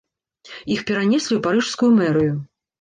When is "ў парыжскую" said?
1.35-1.93